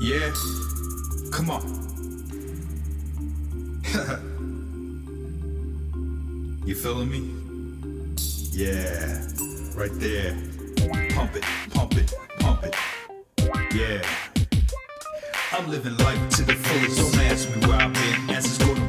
[0.00, 0.32] Yeah?
[1.32, 1.62] Come on.
[6.64, 7.28] you feeling me?
[8.52, 9.26] Yeah,
[9.74, 10.36] right there.
[11.14, 12.76] Pump it, pump it, pump it.
[13.74, 14.00] Yeah.
[15.52, 16.96] I'm living life to the fullest.
[16.98, 18.30] Don't ask me where I've been.
[18.30, 18.87] Answer's gonna be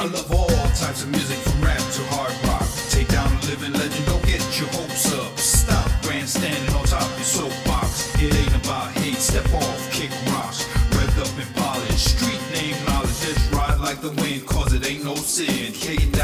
[0.00, 2.64] I love all types of music from rap to hard rock.
[2.88, 5.36] Take down a living legend, don't get your hopes up.
[5.36, 8.08] Stop grandstanding on top of your soapbox.
[8.16, 10.64] It ain't about hate, step off, kick rocks.
[10.96, 13.20] Revved up and polished, street name knowledge.
[13.20, 15.74] Just ride like the wind, cause it ain't no sin.
[15.76, 16.19] K9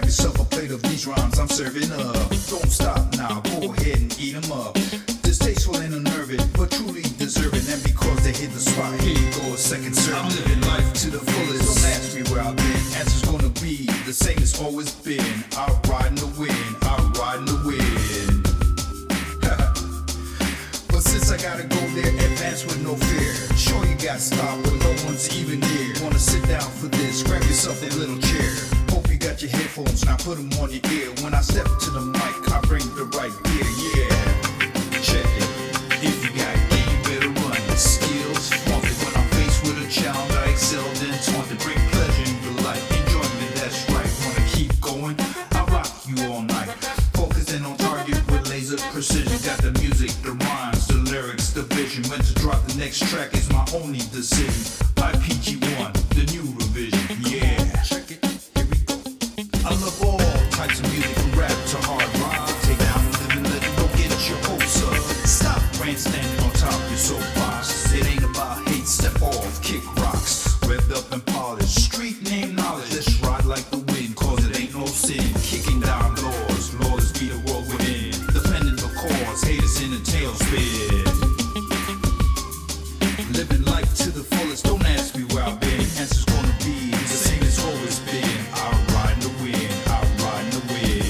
[0.00, 2.30] Grab yourself a plate of these rhymes I'm serving up.
[2.48, 4.72] Don't stop now, go ahead and eat 'em up.
[5.20, 7.68] Distasteful and unnerving, but truly deserving.
[7.68, 10.16] And because they hit the spot, here you go, a second serving.
[10.16, 11.66] I'm living life to the fullest.
[11.68, 15.44] Don't ask me where I've been, answer's gonna be the same as always been.
[15.58, 18.48] Out riding the wind, out riding the wind.
[20.88, 23.32] But since I gotta go there, advance with no fear.
[23.54, 25.92] Sure you got stopped, but no one's even near.
[26.02, 27.22] Wanna sit down for this?
[27.22, 28.79] Grab yourself a little chair.
[29.20, 31.10] You got your headphones, now put 'em on your ear.
[31.20, 34.16] When I step to the mic, I bring the right gear, yeah.
[35.02, 35.48] Check it.
[36.00, 38.50] If you got game, better run skills.
[38.50, 40.32] It when I'm faced with a challenge.
[40.32, 41.58] I excelled and taunted.
[41.58, 42.80] Bring pleasure in your life.
[42.96, 44.08] Enjoyment, that's right.
[44.24, 45.16] Wanna keep going?
[45.52, 46.70] I'll rock you all night.
[47.12, 49.36] Focusing on target with laser precision.
[49.44, 52.04] Got the music, the rhymes, the lyrics, the vision.
[52.08, 54.79] When to drop the next track is my only decision.
[72.00, 72.90] Street name knowledge.
[72.94, 75.22] Let's ride like the wind, cause it ain't no sin.
[75.42, 78.12] Kicking down doors, lawyers be the world within.
[78.32, 81.04] Defending the cause, haters in the tailspin.
[83.36, 85.80] Living life to the fullest, don't ask me where I've been.
[86.00, 88.40] Answer's gonna be the same as always been.
[88.64, 91.04] Out riding the wind, out riding the wind.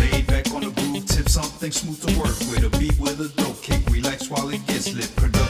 [0.00, 2.64] Laid back on the groove, tip something smooth to work with.
[2.66, 5.14] A beat with a dope kick, relax while it gets lit.
[5.14, 5.42] Production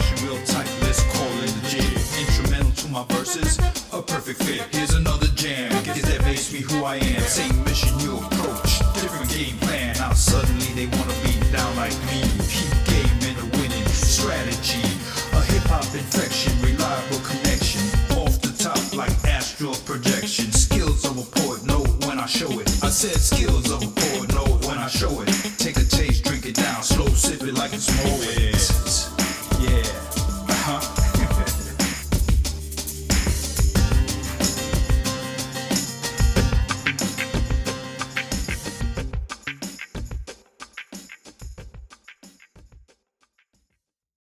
[2.22, 3.58] instrumental to my verses.
[3.92, 5.70] A perfect fit, here's another jam.
[5.84, 7.22] Cause that makes me who I am.
[7.22, 9.96] Same mission new approach, different game plan.
[9.96, 12.22] Now suddenly they wanna be down like me.
[12.54, 14.86] Keep game and a winning strategy.
[15.34, 17.82] A hip hop infection, reliable connection.
[18.22, 20.52] Off the top like astral projection.
[20.52, 22.68] Skills of a poet, know when I show it.
[22.82, 25.28] I said skills of a poet, know when I show it.
[25.58, 28.22] Take a taste, drink it down, slow sip it like it's mold.